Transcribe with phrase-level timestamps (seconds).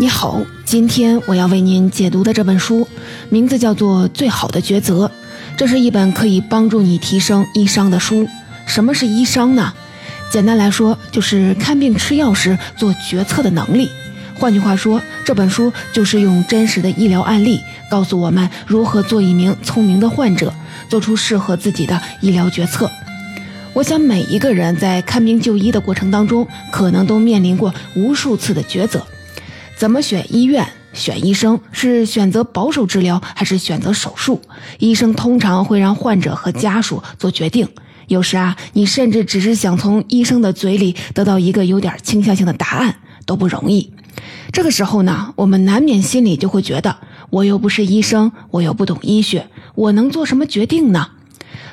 [0.00, 2.86] 你好，今天我要为您解读的这本书
[3.30, 5.06] 名字叫做《最好的抉择》，
[5.56, 8.28] 这是一本可以帮助你提升医商的书。
[8.64, 9.72] 什么是医商呢？
[10.30, 13.90] 简单来说，就是看病吃药时做决策的能力。
[14.36, 17.58] 换句话说，这本书就是用真实的医疗案例，
[17.90, 20.54] 告诉我们如何做一名聪明的患者，
[20.88, 22.88] 做出适合自己的医疗决策。
[23.72, 29.04] 我想，每一个人在看病就医的过程当中，可能都面临过无数次的抉择。
[29.78, 31.60] 怎么选医院、选医生？
[31.70, 34.42] 是选择保守治疗还是选择手术？
[34.80, 37.68] 医生通常会让患者和家属做决定。
[38.08, 43.92] 有时啊，你甚至只是想从医生的嘴里得到一个有点倾向性的答案都不容易。
[44.50, 46.96] 这个时候呢，我们难免心里就会觉得，
[47.30, 51.10] 我又不是医生，我又不懂医学，我能做什么决定呢？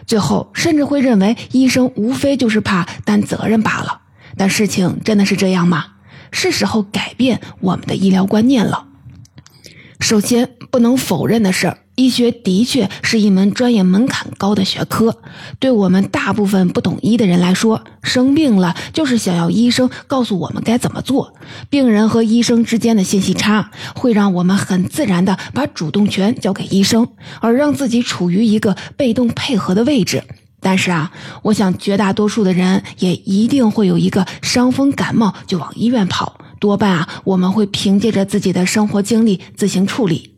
[0.05, 4.01] 最后甚至会认为医生无非就是怕担责任罢了。
[4.37, 5.85] 但事情真的是这样吗？
[6.31, 8.87] 是时候改变我们的医疗观念了。
[9.99, 15.17] 首先，不能否认的是，医学的确是一门专业门槛高的学科。
[15.57, 21.33] 对我们大部分不懂医的人来说，生病了就是想要医生告诉我们该怎么做。
[21.69, 27.07] 病人和医生之间的信息差，会让我们很自然地把主动权交给医生，
[27.39, 30.23] 而让自己处于一个被动配合的位置。
[30.65, 31.11] 但是啊，
[31.43, 40.31] 我想绝大多数的人也一定会有一个伤风感冒就往医院跑，多半啊我们会凭借着自己的生活经历自行处理。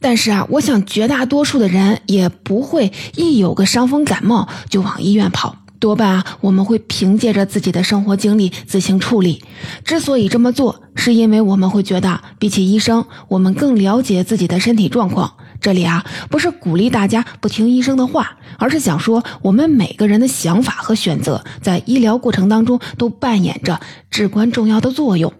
[0.00, 9.44] 但是啊，我想绝大多数的人也不会一有个伤风感冒就往医院跑，多半啊我们会凭借着自己的生活经历自行处理。
[9.84, 15.34] 之所以这么做，是因为我们会觉得比起医生，我们更了解自己的身体状况。
[15.66, 25.32] 这里啊，不是鼓励大家不听医生的话，而是想说，我们每个人的想法和选择，在医疗过程当中都扮演着至关重要的作用。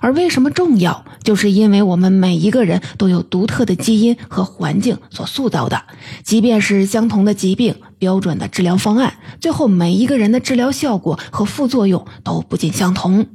[0.00, 5.82] 而为什么重要，就是因为我们每一个人都有独特的基因和环境所塑造的。
[6.22, 13.26] 即便是相同的疾病，标准的治疗方案，最后每一个人的治疗效果和副作用都不尽相同。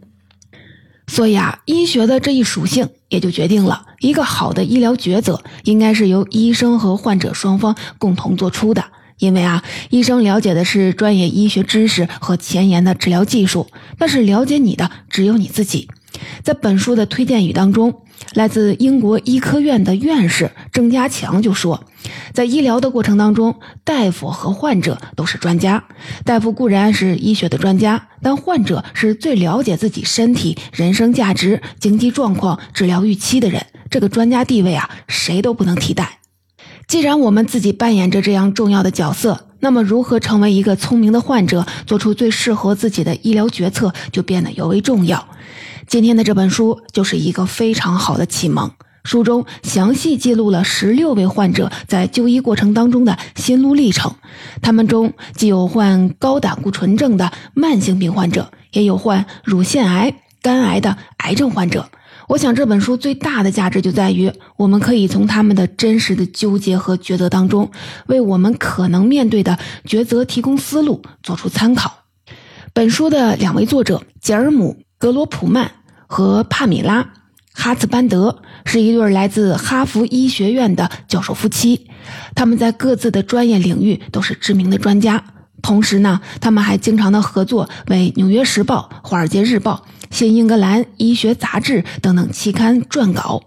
[1.07, 8.83] 所以啊，医学的这一属性也就决定了一个好的医疗抉择应该是由医生和患者双方共同做出的。
[9.17, 13.67] 因为啊，医生了解的是专业医学知识和前沿的治疗技术，
[13.97, 15.87] 但是了解你的只有你自己。
[16.43, 18.01] 在本书的推荐语当中。
[18.33, 21.85] 来自英国医科院的院士郑家强就说，
[22.33, 25.83] 在医疗的过程当中，大夫和患者都是专家。
[26.23, 33.65] 大夫固然是医学的专家，但患者是最了解自己身体、人生价值、经济状况、治疗预期的人。
[33.89, 36.19] 这个专家地位啊，谁都不能替代。
[36.87, 45.27] 既然我们自己扮演着这样重要的角色，那么如何成为一个聪明的患者，做出最适合自己的医疗决策，就变得尤为重要。
[45.85, 48.71] 今天的这本书就是一个非常好的启蒙。
[49.07, 54.13] 书中详细记录了十六位患者在就医过程当中的心路历程。
[54.61, 61.89] 他们中既有患高胆固醇症的慢性病患者，也有患乳腺癌、肝癌的癌症患者。
[62.27, 67.71] 我想这本书最大的价值就在于，我们可以从他们的真实的纠结和抉择当中，
[68.07, 72.03] 为我们可能面对的抉择提供思路，做出参考。
[72.73, 74.77] 本书的两位作者吉尔姆。
[74.99, 75.69] 格罗普曼
[76.07, 77.03] 和帕米拉·
[77.59, 81.89] 哈茨班德是一对来自哈佛医学院的教授夫妻，
[82.35, 85.23] 他们在各自的专业领域都是知名的专家。
[85.63, 89.83] 同时呢，他们还经常的合作，为《纽约时报》《华尔街日报》
[90.15, 93.43] 《新英格兰医学杂志》等等期刊撰稿，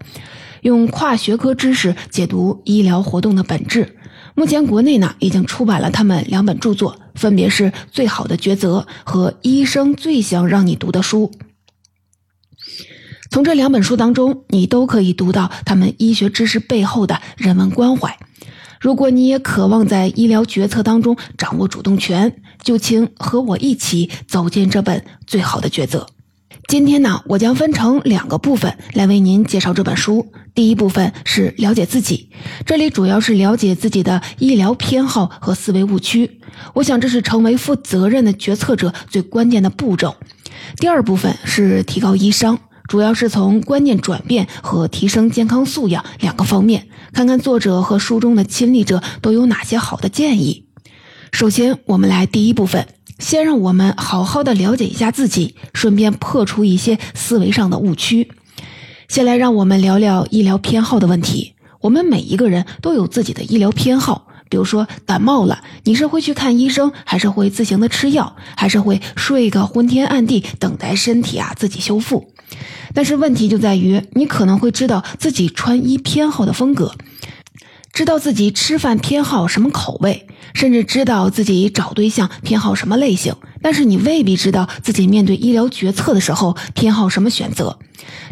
[0.61, 3.95] 用跨学科知识解读医疗活动的本质。
[4.35, 11.31] 目前国内呢已经出版了他们两本著作，分别是《最好的抉择》和《医生最想让你读的书》。
[13.31, 18.19] 从这两本书当中，你都可以读到他们医学知识背后的人文关怀。
[18.81, 25.99] 如果你也渴望在医疗决策当中掌握主动权，就请和我一起走进这本《最好的抉择》。
[26.67, 30.33] 今天呢，我将分成两个部分来为您介绍这本书。
[30.53, 32.31] 第一部分是了解自己，
[32.65, 36.41] 这里主要是了解自己的医疗偏好和思维误区。
[36.73, 40.17] 我想这是成为负责任的决策者最关键的步骤。
[40.75, 42.59] 第二部分是提高医商，
[42.91, 50.65] 主要是从观念转变和提升健康素养两个方面，看看作者和书中的亲历者都有哪些好的建议。
[51.31, 52.85] 首先，我们来第一部分。
[53.17, 58.29] 先让我们好好的了解一下自己，顺便破除一些思维上的误区。
[59.07, 61.53] 先来让我们聊聊医疗偏好的问题。
[61.79, 72.33] 我们每一个人都有自己的医疗偏好，比如说感冒了，你是会去看医生，还是会自行的吃药，还是会睡个昏天暗地，等待身体啊自己修复？
[72.93, 76.93] 但是问题就在于，你可能会知道自己穿衣偏好的风格，
[77.93, 87.79] 知道自己吃饭偏好什么口味，甚至知道自己找对象偏好什么类型，但是你未必知道自己面对医疗决策的时候偏好什么选择。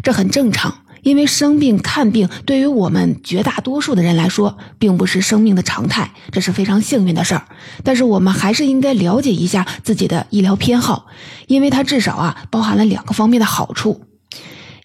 [0.02, 0.82] 这很正常。
[1.02, 7.46] 因为生病看病对于我们绝大多数的人来说，并不是生命的常态，这是非常幸运的事儿。
[7.82, 11.06] 但是我们还是应该了解一下自己的医疗偏好，
[11.46, 14.02] 因为它至少啊包含了两个方面的好处：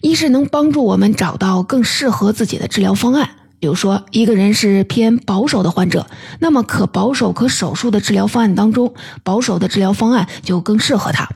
[0.00, 6.06] 一是能帮助我们找到更适合自己的治疗方案，比如说一个人是偏保守的患者，
[6.40, 11.28] 那么可保守可手术的治疗方案当中，保守的治疗方案就更适合他。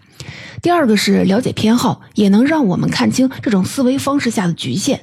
[0.63, 5.01] 第二个是了解偏好，也能让我们看清这种思维方式下的局限，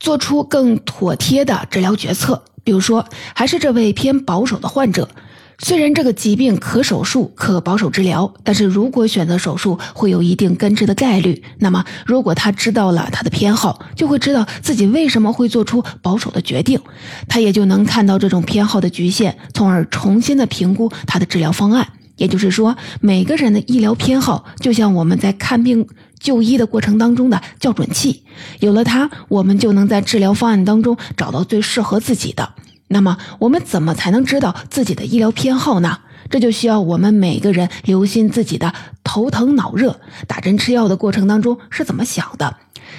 [0.00, 2.42] 做出更妥帖的治疗决策。
[2.62, 5.10] 比如说，还是这位偏保守的患者，
[5.58, 11.42] 虽然这个疾病可手术、可保守治疗，但是如果选择手术，会有一定根治的概率。
[11.58, 16.80] 那么，如果他知道了他的偏好，就会知道自己为什么会做出保守的决定，
[17.28, 21.86] 他也就能看到这种偏好的局限，从而重新的评估他的治疗方案。
[22.16, 25.86] 也就是说，每个人的医疗偏好就像我们在看病
[26.18, 28.22] 就医的过程当中的校准器，
[28.60, 32.54] 有了它，我们就能在治疗方案当中找到最适合自己的。
[32.88, 36.00] 那么，我们怎么才能知道自己的医疗偏好呢？
[36.30, 38.72] 这就需要我们每个人留心自己的
[39.02, 42.56] 头疼脑热、打针吃药的过程当中是怎么想的。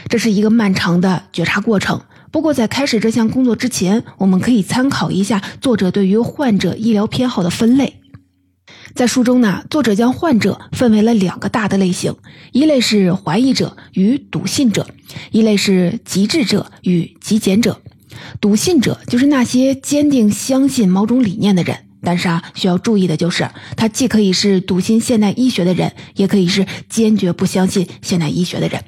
[0.10, 2.02] 这是一个漫长的觉察过程。
[2.32, 8.02] 不过，在开始这项工作之前，我们可以参考一下作者对于患者医疗偏好的分类。
[8.96, 12.16] 在书中呢，作者将患者分为了两个大的类型，
[12.54, 14.88] 一类是怀疑者与笃信者，
[15.32, 17.82] 一类是极致者与极简者。
[18.40, 28.82] 笃信者就是那些坚定相信某种理念的人，但是啊，需要注意的就是，他既可以是笃信现代医学的人，也可以是坚决不相信现代医学的人。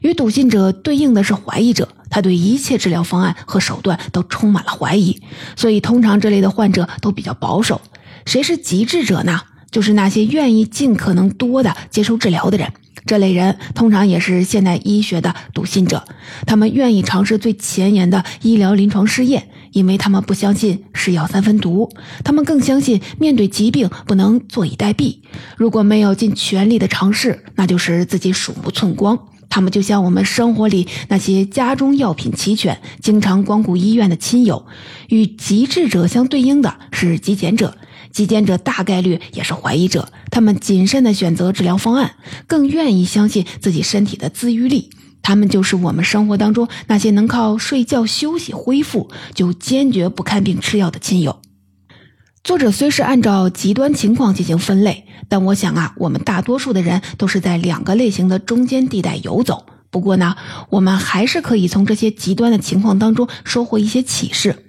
[0.00, 5.20] 与笃信者对应的是怀疑者，他对一切治疗方案和手段都充满了怀疑，
[5.54, 7.80] 所以通常这类的患者都比较保守。
[8.24, 9.40] 谁是极致者呢？
[9.70, 12.72] 就是那些愿意尽可能多的接受治疗的人。
[13.06, 16.04] 这类人通常也是现代医学的笃信者，
[16.46, 21.90] 他们愿意尝试最前沿的医疗临床试验，因为他们不相信是药三分毒，
[22.22, 25.18] 他们更相信面对疾病不能坐以待毙。
[25.56, 29.18] 如果没有尽全力的尝试，那就是自己鼠目寸光。
[29.50, 34.66] 他们就像我们生活里那些家中药品齐全、经常光顾医院的亲友。
[35.10, 37.76] 与极致者相对应的是极简者。
[38.14, 42.12] 极简者大概率也是怀疑者，他们谨慎地选择治疗方案，
[42.46, 44.90] 更愿意相信自己身体的自愈力。
[45.20, 51.40] 他们就是我们生活当中那些能靠睡觉休息恢复，就坚决不看病吃药的亲友。
[52.44, 59.66] 作者虽是按照极端情况进行分类，但我想啊，我们大多数的人都是在两个类型的中间地带游走。
[59.90, 60.36] 不过呢，
[60.70, 64.63] 我们还是可以从这些极端的情况当中收获一些启示。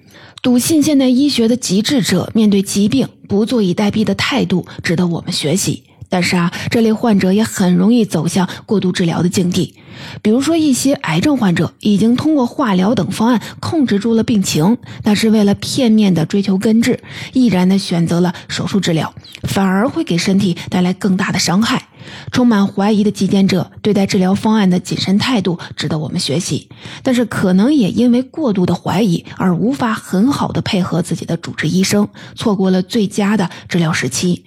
[0.45, 5.81] 笃信现代医学的极致者，面对疾病不坐以待毙的态度，值得我们学习。
[6.07, 9.73] 但是啊，这类患者也很容易走向过度治疗的境地。
[10.21, 16.99] 比如说，一些癌症患者已经通过化疗等方案控制住了病情，但是为了片面的追求根治，
[17.33, 21.87] 毅然的选择了手术治疗，反而会给身体带来更大的伤害。
[22.31, 26.69] 充满怀疑的极简者对待治疗方案的谨慎态度值得我们学习，
[27.03, 34.45] 但是可能也因为过度的怀疑而无法很好的配合自己的主治医生，错过了最佳的治疗时期。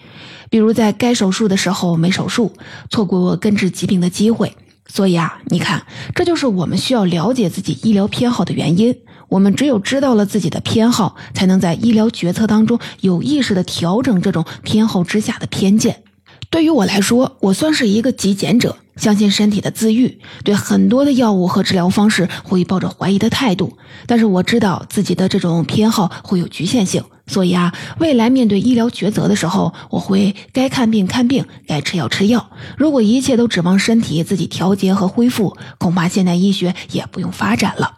[0.50, 2.52] 比如在该手术的时候没手术，
[2.90, 4.56] 错过根治疾病的机会。
[4.90, 5.82] 所以啊，你看，
[6.14, 8.96] 这就是我们需要了解自己医疗偏好的原因。
[9.28, 16.04] 我们只有知道了自己的偏好，才能在医疗决策当中有意识的调整这种偏好之下的偏见。
[16.50, 18.76] 对于我来说，我算是一个极简者。
[18.96, 23.78] 相信身体的自愈，对很多的药物和治疗方式会抱着怀疑的态度。
[24.08, 32.50] 但是我知道自己的这种偏好会有局限性，所以啊，未来面对医疗抉择的时候，我会该看病看病，该吃药吃药。
[32.76, 37.92] 如果一切都指望身体自己调节和恢复，恐怕现代医学也不用发展了。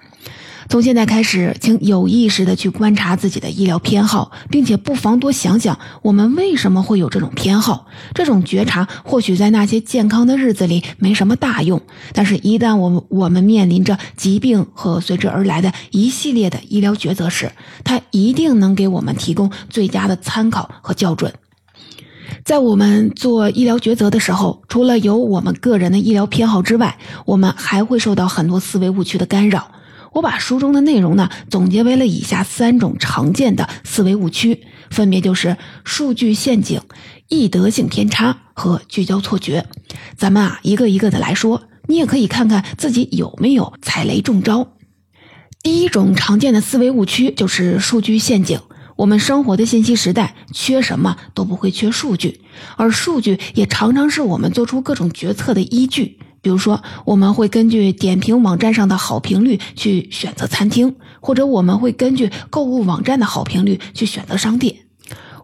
[0.70, 7.86] 从现在开始，请有意识的去观察自己的医疗偏好，并且不妨多想想我们为什么会有这种偏好。
[8.14, 17.50] 这种觉察或许在那些健康的日子里没什么大用，但是，一旦我们我们面临着疾病和随之而来的一系列的医疗抉择时，
[17.82, 21.34] 它一定能给我们提供最佳的参考和校准。
[22.44, 26.96] 在我们做医疗抉择的时候，除了有我们个人的医疗偏好之外，
[27.26, 29.72] 我们还会受到很多思维误区的干扰。
[30.12, 36.80] 我把书中的内容呢总结为了以下三种常见的思维误区，分别就是数据陷阱、
[37.28, 39.66] 易得性偏差和聚焦错觉。
[40.16, 44.76] 咱们啊一个一个的来说，你也可以看看自己有没有踩雷中招。
[45.62, 48.60] 第一种常见的思维误区就是数据陷阱。
[48.96, 52.42] 我们生活的信息时代，缺什么都不会缺数据，
[52.76, 56.18] 而数据也常常是我们做出各种决策的依据。
[56.42, 64.74] 比如说，我们会根据点评网站上的好评率去选择餐厅，或者我们会根据购物网站的好评率去选择商店。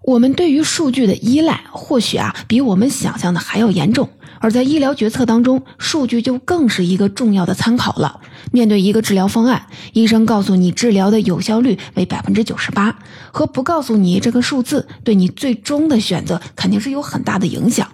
[0.02, 4.08] 我们对于数据的依赖，或许啊比我们想象的还要严重。
[4.38, 8.20] 而在医疗决策当中，数据就更是一个重要的参考了。
[8.52, 12.96] 面对一个治疗方案，医生告诉你治疗的有效率为百分之九十八，
[13.32, 17.88] 和不告诉你这个数字，对你最终的选择肯定是有很大的影响。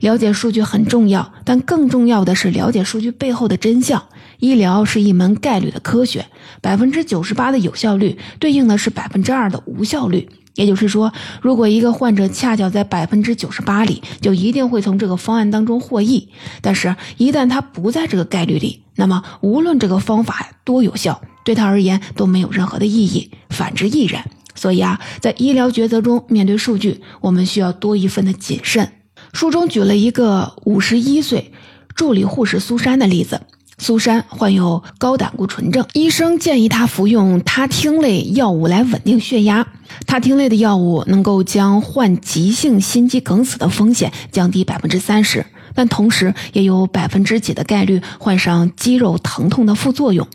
[0.00, 4.02] 了解数据很重要，但更重要的是了解数据背后的真相。
[4.40, 6.26] 医疗是一门概率的科学，
[6.60, 10.28] 百分之九十八的有效率对应的是百分之二的无效率。
[10.54, 11.12] 也就是说，
[11.42, 16.28] 如果一个患者恰巧在百分之九十八里，就一定会从这个方案当中获益。
[16.60, 23.30] 但是，一旦他不在这个概率里，那么无论这个方法多有效，对他而言都没有任何的意义。
[23.50, 24.24] 反之亦然。
[24.54, 28.92] 所以啊，在医疗抉择中，面对数据，我们需要多一份的谨慎。
[29.34, 31.52] 书中举了一个五十一岁
[31.96, 33.40] 助理护士苏珊的例子。
[33.76, 39.66] 苏珊患有高胆固醇症，医生建议她服用他汀类药物来稳定血压。
[40.06, 50.28] 他汀类的药物能够将患急性心肌梗死的风险降低百分之三十，但同时也有百分之几的概率患上肌肉疼痛的副作用。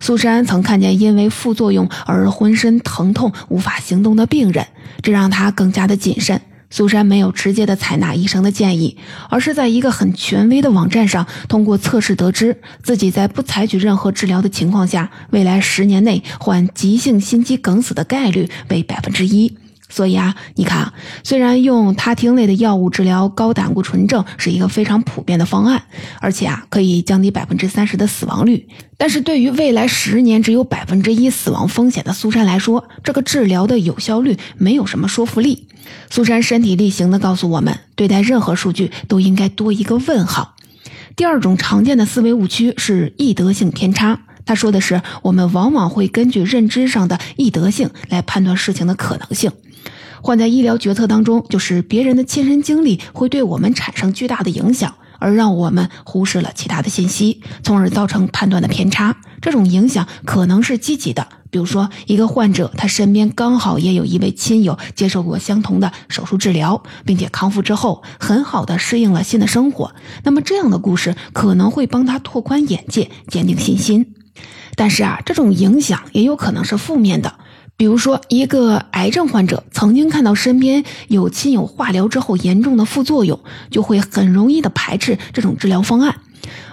[0.00, 4.66] 苏珊曾看见因为副作用而浑身疼痛无法行动的病人，
[5.00, 6.42] 这让她更加的谨慎。
[6.72, 8.96] 苏珊没有直接的采纳医生的建议，
[9.28, 19.54] 而是在一个很权威的网站上通过测试得知，自己在不采取任何治疗的情况下，未来十年内患急性心肌梗死的概率为百分之一。
[19.94, 25.82] 所以啊，你看啊，虽然用他汀类的药物治疗高胆固醇症是一个非常普遍的方案，
[26.18, 35.68] 而且啊可以降低百分之三十的死亡率，但是对于未来十年只有百分之一死亡风险的苏珊来说，这个治疗的有效率没有什么说服力。
[36.08, 40.56] 苏珊身体力行地告诉我们，对待任何数据都应该多一个问号。
[41.16, 44.20] 第二种常见的思维误区是易得性偏差。
[44.44, 49.52] 他说的是，我们往往会根据认知上的易得性来判断事情的可能性。
[50.22, 59.16] 患在医疗决策当中，就是别人的亲身经历会对我们产生巨大的影响，而让我们忽视了其他的信息，从而造成判断的偏差。
[59.40, 74.14] 这种影响可能是积极的，比如说一个患者他身边刚好也有一位亲友接受过相同的手术治疗，并且康复之后很好的适应了新的生活，那么这样的故事可能会帮他拓宽眼界，坚定信心。
[74.76, 77.34] 但是啊，这种影响也有可能是负面的。
[77.82, 83.40] 比如说，一个癌症患者曾经看到身边有亲友化疗之后严重的副作用，
[83.72, 86.20] 就会很容易的排斥这种治疗方案。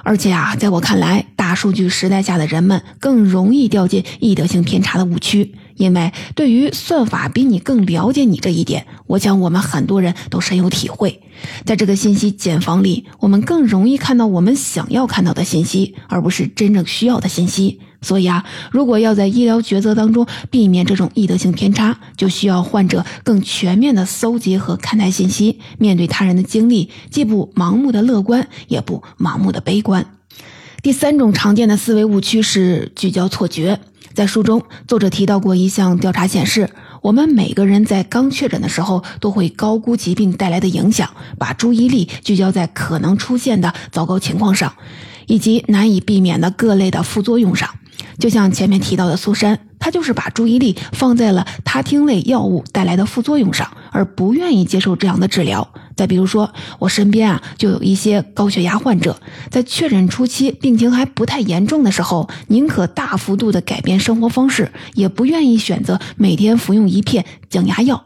[0.04, 11.24] 而且啊，在我看来，大数据时代下的人们更容易掉进易得性偏差的误区，因为对于算法比你更了解你这一点，我想我们很多人都深有体会。
[11.66, 17.80] 在这个信息茧房里，我们更容易看到我们想要看到的信息，而不是真正需要的信息。
[18.02, 30.06] 所以啊，如果要在医疗抉择当中避免这种易得性偏差，就需要患者更全面的搜集和看待信息，面对他人的经历，既不盲目的乐观，也不盲目的悲观。
[30.82, 33.82] 第三种常见的思维误区是聚焦错觉。
[34.14, 36.70] 在书中，作者提到过一项调查显示，
[37.02, 44.74] 我们每个人在刚确诊的时候，都会高估疾病带来的影响，把注意力聚焦在可能出现的糟糕情况上，
[45.28, 47.70] 以及难以避免的各类的副作用上。
[48.20, 55.68] 就像前面提到的苏珊，她就是把注意力放在了他汀类药物带来的副作用上，而不愿意接受这样的治疗。
[55.96, 68.06] 再比如说，我身边啊就有一些高血压患者，在确诊初期病情还不太严重的时候，宁可大幅度的改变生活方式，也不愿意选择每天服用一片降压药，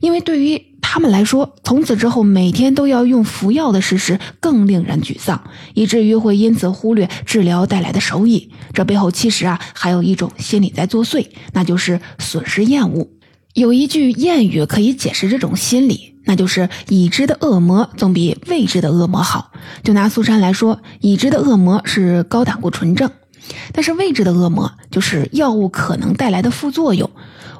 [0.00, 5.42] 因为对于他们来说，从此之后每天都要用服药的事实更令人沮丧，
[5.74, 8.50] 以至于会因此忽略治疗带来的收益。
[8.74, 13.08] 这背后其实啊，还有一种心理在作祟，那就是损失厌恶。
[13.54, 19.52] 有一句谚语可以解释这种心理，那就是已知的恶魔总比未知的恶魔好。
[19.84, 23.10] 就拿苏珊来说，已知的恶魔是高胆固醇症，
[23.72, 27.10] 但是未知的恶魔就是药物可能带来的副作用。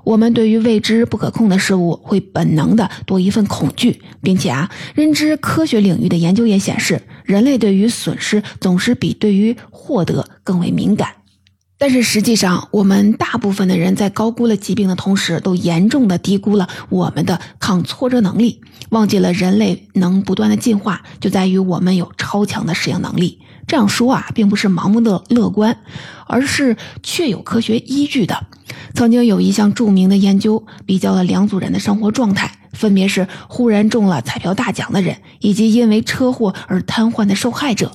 [0.05, 11.09] 我们对于未知不可控的事物会本能的多一份恐惧，并且啊，认知科学领域的研究也显示，人类对于损失总是比对于获得更为敏感。
[11.79, 18.61] 但是实际上，我们大部分的人在高估了疾病的同时，都严重的低估了我们的抗挫折能力，
[18.91, 23.41] 忘记了人类能不断的进化，就在于我们有超强的适应能力。
[23.73, 25.79] 这样说啊，并不是盲目的乐观，
[26.27, 28.45] 而是确有科学依据的。
[28.93, 37.93] 曾经有一项著名的研究，比较了两组人的生活状态，分别是忽然中了彩票大奖的人，以及因为车祸而瘫痪的受害者。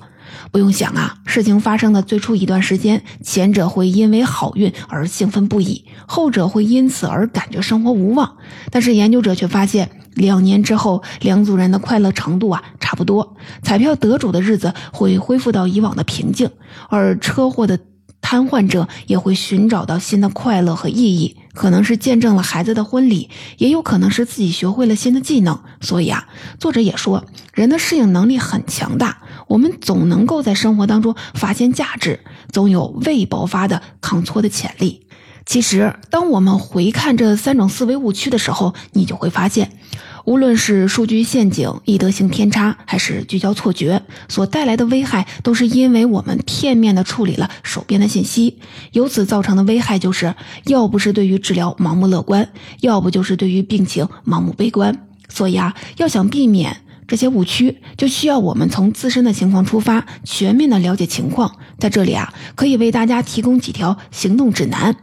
[0.52, 8.38] 不用想啊，事情发生的最初一段时间，前者会因为好运而兴奋不已，后者会因此而感觉生活无望。
[8.72, 16.50] 但是研究者却发现，两年之后，两组人的快乐程度啊差不多，彩票得主的日子会恢复到以往的平静，
[16.90, 17.80] 而车祸的
[18.20, 21.38] 瘫痪者也会寻找到新的快乐和意义。
[21.54, 25.60] 可能是见证了孩子的婚礼，也有可能是自己学会了新的技能。
[25.82, 26.28] 所以啊，
[26.60, 32.20] 作者也说，人的适应能力很强大，我们总能够在生活当中发现价值，
[32.52, 35.07] 总有未爆发的抗挫的潜力。
[35.48, 39.72] 其实，当我们回看这三种思维误区的时候，你就会发现。
[40.26, 48.60] 无论是数据陷阱、易得性偏差，还是聚焦错觉，所带来的危害，都是因为我们片面的处理了手边的信息，
[48.92, 50.36] 由此造成的危害就是：
[50.66, 52.50] 要不是对于治疗盲目乐观，
[52.82, 55.08] 要不就是对于病情盲目悲观。
[55.30, 61.58] 所以啊，要想避免这些误区，就需要我们从自身的情况出发，全面的了解情况。
[61.80, 64.96] 在这里啊，可以为大家提供几条行动指南：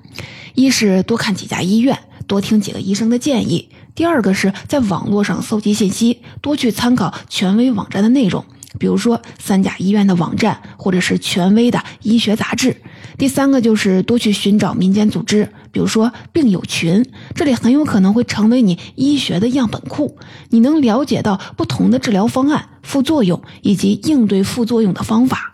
[0.55, 3.71] 一是多看几家医院，多听几个医生的建议。
[3.95, 8.45] 第二个是在网络上搜集信息，多去参考权威网站的内容，
[8.79, 12.77] 比如说三甲医院的网站，或者是权威的医学杂志。
[13.17, 17.05] 第三个就是多去寻找民间组织，比如说病友群，
[17.35, 20.17] 这里很有可能会成为你医学的样本库，
[20.51, 25.51] 你能了解到不同的治疗方案、副作用以及应对副作用的方法。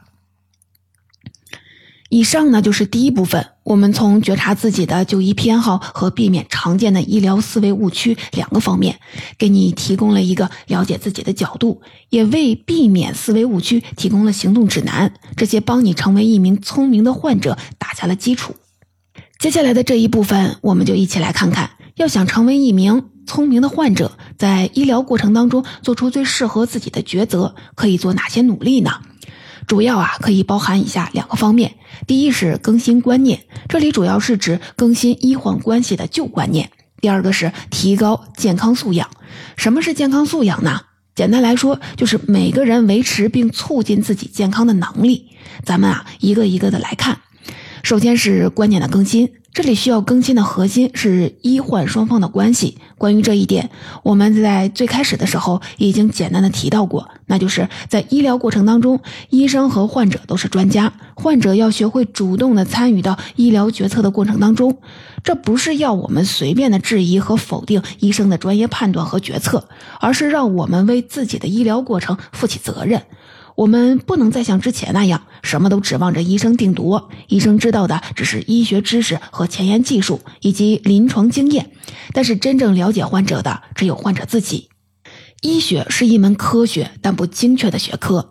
[2.10, 8.98] 以上呢就是第一部分，我们从觉察自己的就医偏好和避免常见的医疗思维误区两个方面，
[9.38, 18.54] 给你提供了一个了解自己的角度，也为避免思维误区提供了行动指南，这些帮你成为一名聪明的患者打下了基础。
[19.40, 29.00] 接下来的这一部分，我们就一起来看看，要想成为一名聪明的患者，在医疗过程当中做出最适合自己的抉择，可以做哪些努力呢？
[29.66, 31.76] 主要啊，可以包含以下两个方面。
[32.06, 36.70] 第一是更新观念，这里主要是指更新医患关系的旧观念。
[37.00, 39.08] 第二个是提高健康素养。
[39.56, 40.82] 什么是健康素养呢？
[41.14, 45.30] 简单来说，就是每个人维持并促进自己健康的能力。
[45.64, 47.20] 咱们啊，一个一个的来看。
[47.82, 49.30] 首先是观念的更新。
[49.52, 52.78] 这里需要更新的核心是医患双方的关系。
[52.96, 53.68] 关于这一点，
[54.04, 64.78] 我们在最开始的时候已经简单的提到过，那就是在医疗过程当中，医生和患者都是专家，患者要学会主动的参与到医疗决策的过程当中。
[65.24, 73.02] 这不是要我们随便的质疑和否定医生的专业判断和决策，而是让我们为自己的医疗过程负起责任。
[73.60, 77.10] 我们不能再像之前那样，什么都指望着医生定夺。
[77.28, 81.70] 医生知道的只是医学知识和前沿技术以及临床经验，
[82.14, 84.70] 但是真正了解患者的只有患者自己。
[85.42, 88.30] 医学是一门科学但不精确的学科，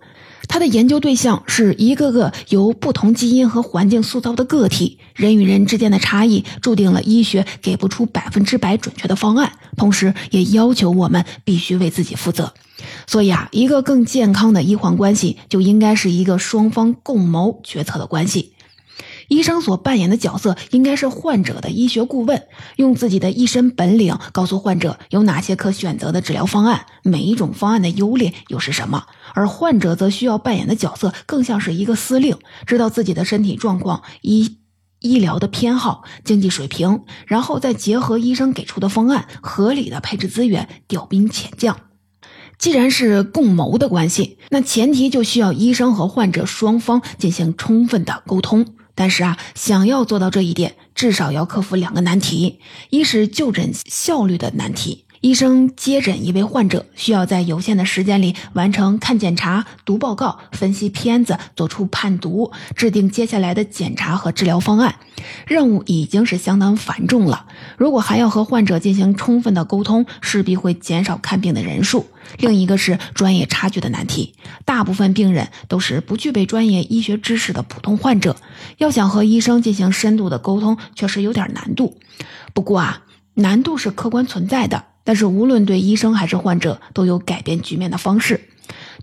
[0.50, 4.98] 他的研究对象是一个个由不同基因和环境塑造的个体。
[5.14, 12.54] 人与人之间的差异，注定了医学给不出百分之百准确的方案，同时也要求我们必须为自己负责。
[13.06, 18.54] 所以啊，一个更健康的医患关系就应该是一个双方共谋决策的关系。
[19.28, 22.42] 医生所扮演的角色应该是患者的医学顾问，
[22.78, 29.06] 用自己的一身本领告诉患者有哪些可选择的治疗方案，每一种方案的优劣又是什么。
[29.34, 34.58] 而患者则需要扮演的角色更像是一个司令，知道自己的身体状况、医
[35.00, 41.78] 医疗的偏好、经济水平，然后再结合医生给出的方案，合理的配置资源，调兵遣将。
[42.58, 48.76] 既然是共谋的关系，那前提就需要医生和患者双方进行充分的沟通。
[48.94, 55.06] 但是啊，想要做到这一点，至少要克服两个难题：一是就诊效率的难题。
[55.22, 64.96] 医生接诊一位患者，需要在有限的时间里完成看检查、读报告、分析片子、做出判读、制定接下来的检查和治疗方案，
[65.46, 67.48] 任务已经是相当繁重了。
[67.76, 72.08] 如果还要和患者进行充分的沟通，势必会减少看病的人数。
[72.38, 78.38] 另一个是专业差距的难题，大部分病人都是不具备专业医学知识的普通患者，
[78.78, 81.98] 要想和医生进行深度的沟通，确实有点难度。
[82.54, 83.02] 不过啊，
[83.34, 84.86] 难度是客观存在的。
[85.10, 88.42] 但是，无论对医生还是患者，都有改变局面的方式。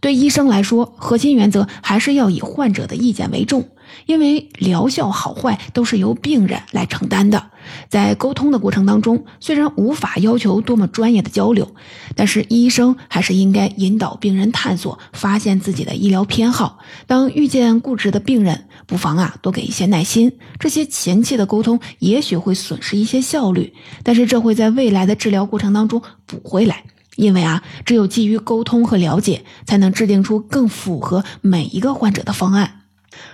[0.01, 3.69] 对医生来说，核心原则还是要以患者的意见为重。
[4.05, 7.51] 因为疗效好坏都是由病人来承担的，
[7.89, 11.75] 在沟通的过程当中，虽然无法要求多么专业的交流，
[12.15, 16.79] 但是医生还是应该引导病人探索、发现自己的医疗偏好。
[17.09, 20.33] 当遇见固执的病人，不妨啊多给一些耐心。
[20.59, 26.85] 这些前期的沟通也许会损失一些效率，但是这会在未来的治疗过程当中补回来。
[27.17, 32.83] 因为啊，只有基于沟通和了解，才能制定出更符合每一个患者的方案。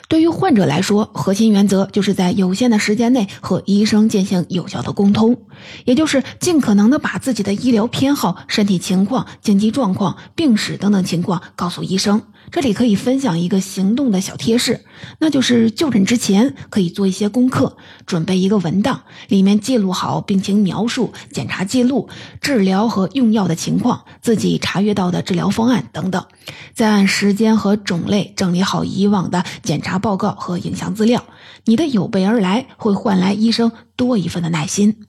[0.09, 5.37] 对于患者来说，核心原则就是在有限的时间内和医生进行有效的沟通，
[5.85, 12.23] 也就是尽可能的把自己的医疗偏好、身体情况、经济状况、病史等等情况告诉医生。
[12.53, 14.85] 这里可以分享一个行动的小贴士，
[15.21, 22.11] 那就是就诊之前可以做一些功课，准备一个文档，里面记录好病情描述、检查记录、
[22.43, 26.27] 治疗和用药的情况、自己查阅到的治疗方案等等，
[26.75, 31.25] 再按时间和种类整理好以往的检查报告和影像资料。
[31.65, 35.07] 你的有备而来会换来医生多一份的耐心。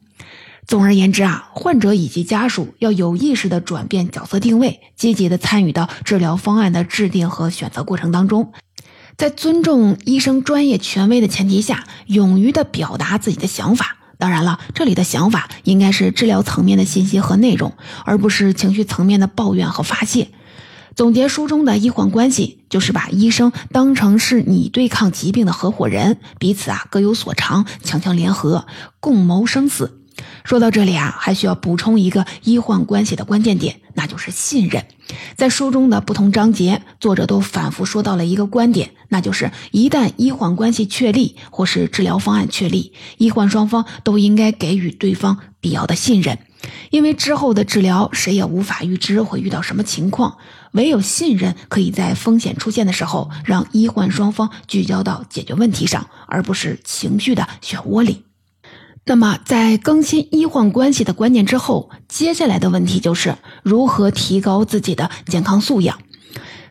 [0.65, 8.53] 总而言之啊，患者以及家属要有意识地转变角色定位，积极地参与到治疗方案的制定和选择过程当中，
[9.17, 13.97] 在尊重医生专业权威的前提下，勇于地表达自己的想法。
[14.17, 17.73] 当然了，这里的想法应该是治疗层面的信息和内容，
[18.05, 20.29] 而不是情绪层面的抱怨和发泄。
[20.95, 28.65] 总结书中的医患关系，就是把医生当成是你对抗疾病的合伙人，彼此啊各有所长，强强联合，
[29.01, 29.99] 共谋生死。
[30.43, 34.85] 说到这里啊，还需要补充一个医患关系的关键点，那就是信任。
[35.35, 46.37] 在书中的不同章节，作者都反复说到了一个观点，那就是一旦医患关系确立，或是治疗方案确立，医患双方都应该给予对方必要的信任。
[46.91, 50.37] 因为之后的治疗，谁也无法预知会遇到什么情况，
[50.71, 58.23] 唯有信任可以在风险出现的时候，让医患双方聚焦到解决问题上，而不是情绪的漩涡里。
[59.05, 65.99] 那么，在更新医患关系的观念之后，接下来的问题就是如何提高自己的健康素养。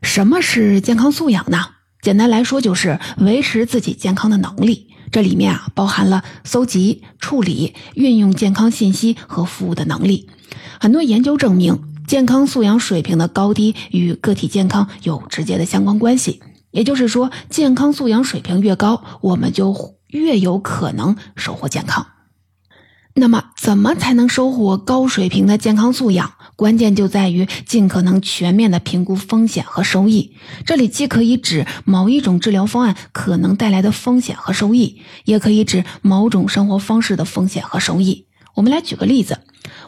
[0.00, 1.58] 什么是健康素养呢？
[2.00, 4.88] 简单来说，就是维持自己健康的能力。
[5.10, 10.30] 这里面啊，包含了搜集、处理、运用健康信息和服务的能力。
[10.80, 16.40] 很多研究证明，健康素养水平的高低与个体健康有直接的相关关系。
[16.70, 22.06] 也就是说，健康素养水平越高，我们就越有可能收获健康。
[23.14, 26.32] 那么，怎么才能收获高水平的健康素养？
[26.56, 30.34] 关键就在于尽可能全面的评估风险和收益。
[30.64, 38.26] 这里既可以指某一种治疗方案可能带来的风险和收益，也可以指某种生活方式的风险和收益。
[38.54, 39.38] 我们来举个例子，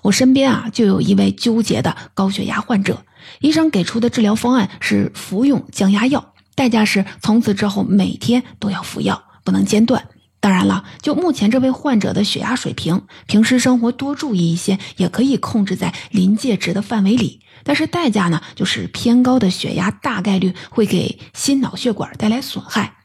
[0.03, 3.05] 我身边啊就有一位纠结的高血压患者，
[3.41, 10.09] 医生给出的治疗方案是服用降压药，代价是从此之后每天都要服药，不能间断。
[10.45, 17.41] 当然了，就目前这位患者的血压水平，平时生活多注意一些，也可以控制在临界值的范围里。
[17.63, 22.97] 但是代价呢，就是偏高的血压大概率会给心脑血管带来损害。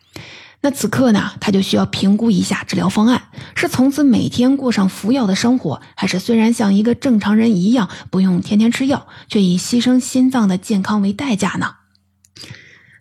[0.59, 11.75] 那此刻呢，他就需要评估一下治疗方案：是从此每天过上服药的生活，还是虽然像一个正常人一样不用天天吃药，却以牺牲心脏的健康为代价呢？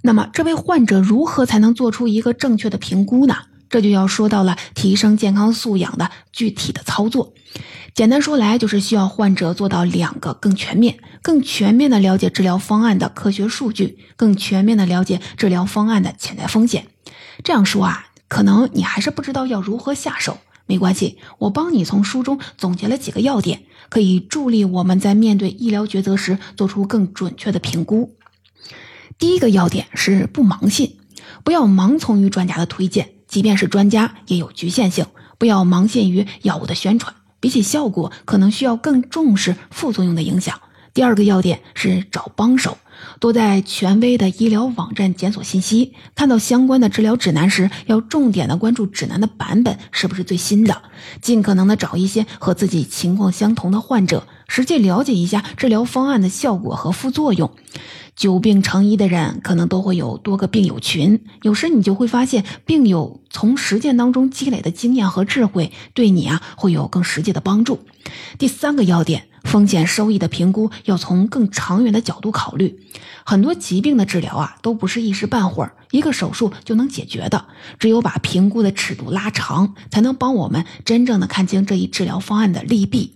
[0.03, 3.35] 那么，这位患者如何才能做出一个正确的评估呢？
[3.71, 7.35] 这就要说到了提升健康素养的具体的操作。
[7.95, 16.87] 简单说来，就是需要患者做到两个：更全面、更全面的了解治疗方案的科学数据，更全面的了解治疗方案的潜在风险。
[17.43, 20.39] 这样说啊，可能你还是不知道要如何下手。
[20.67, 28.15] 没关系，我帮你从书中总结了几个要点，可以助力我们在面对医疗抉择时做出更准确的评估。
[29.19, 30.99] 第一个要点是不盲信，
[31.43, 33.13] 不要盲从于专家的推荐。
[33.29, 40.59] 即便是专家，也有局限性，不要盲信于药物的宣传，比起效果，可能需要更重视副作用的影响。
[40.95, 42.77] 第二个要点是找帮手，
[43.21, 50.83] 多在权威的医疗网站检索信息，看到相关的治疗指南时，要重点的关注指南的版本是不是最新的，
[51.21, 57.53] 尽可能的找一些和自己情况相同的患者，实际了解一下治疗方案的效果和副作用。
[58.19, 67.79] 久病成医的人可能都会有多个病友群，有时你就会发现，病友从实践当中积累的经验和智慧，对你啊会有更实际的帮助。
[68.37, 72.81] 第三个要点，风险收益的评估要从更长远的角度考虑。
[73.25, 77.45] 很多疾病的治疗啊，都不是一时半会儿一个手术就能解决的，
[77.79, 83.15] 只有把评估的尺度拉长，才能帮我们真正的看清这一治疗方案的利弊。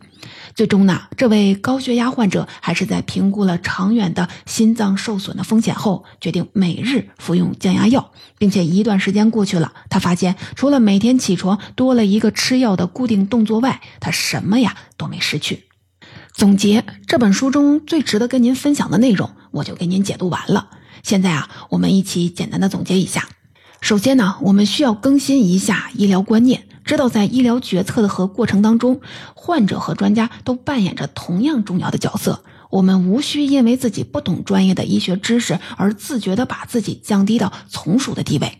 [0.54, 15.64] 最终呢，这位高血压患者还是在评估了长远的心脏受损的风险后，决定每日服用降压药，并且一段时间过去了，他发现除了每天起床多了一个吃药的固定动作外，他什么呀都没失去。
[16.34, 20.68] 总结这本书中最值得跟您分享的内容，我就给您解读完了。
[21.02, 23.28] 现在啊，我们一起简单的总结一下。
[23.80, 26.64] 首先呢，我们需要更新一下医疗观念。
[26.84, 29.00] 知道在医疗决策的和过程当中，
[29.34, 32.44] 患者和专家都扮演着同样重要的角色。
[32.70, 38.58] 我们无需因为自己不懂专业的医学知识而自觉地把自己降低到从属的地位。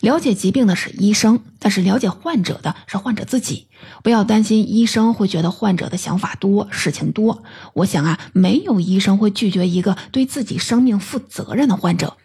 [0.00, 3.66] 了解疾病的是医生，但是了解患者的是患者自己。
[4.04, 7.42] 不要担心医生会觉得患者的想法多、事情多。
[7.74, 12.16] 我想啊，没有医生会拒绝一个对自己生命负责任的患者。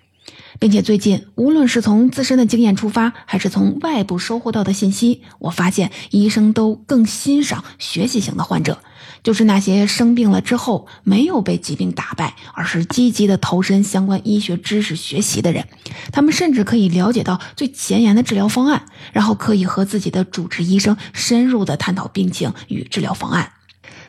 [0.60, 8.80] 并且最近，无论是从自身的经验出发，还是从外部收获到的信息，我发现医生都更欣赏学习型的患者，
[9.24, 15.68] 就是那些生病了之后没有被疾病打败，而是积极的投身相关医学知识学习的人。
[16.12, 23.52] 他们甚至可以了解到最前沿的治疗方案，然后可以和自己的主治医生深入的探讨病情与治疗方案。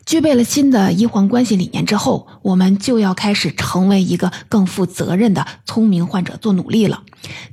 [0.07, 7.03] 具备了新的医患关系理念之后，我们就要开始成为一个更负责任的聪明患者做努力了。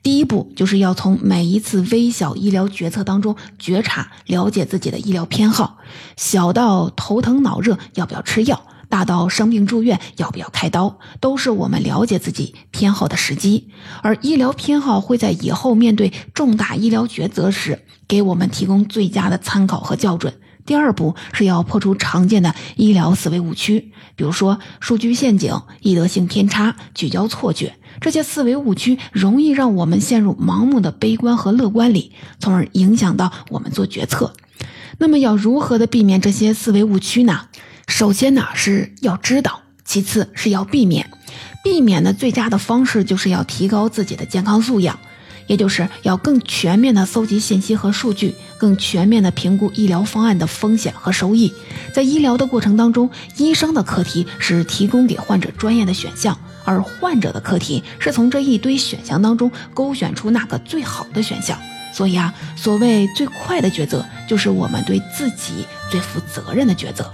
[0.03, 5.77] 第一步就是要从每一次微小医疗决策当中觉察、了解自己的医疗偏好，
[6.17, 13.69] 小到头疼脑热要不要吃药，大到生病住院要不要开刀，都是我们了解自己偏好的时机。
[14.01, 20.33] 而医疗偏好会在以后面对重大医疗抉择时，给我们提供最佳的参考和校准。
[20.71, 34.33] 第二步是要破除常见的医疗思维误区，比如说数据陷阱、易得性偏差、聚焦错觉，这些思维误区容易让我们陷入盲目的悲观和乐观里，从而影响到我们做决策。
[34.97, 37.47] 那么要如何的避免这些思维误区呢？
[37.89, 41.11] 首先呢是要知道，其次是要避免。
[41.65, 44.97] 避免的最佳的方式就是要提高自己的健康素养。
[45.47, 51.51] 也就是要更全面的搜集信息和数据，更全面的评估医疗方案的风险和收益。
[51.95, 61.57] 在医疗的过程当中，医生的课题是提供给患者专业的选项，而患者的课题是从这一堆选项当中勾选出那个最好的选项。
[61.91, 67.11] 所以啊，所谓最快的抉择，就是我们对自己最负责任的抉择。